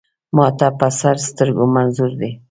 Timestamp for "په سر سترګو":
0.79-1.63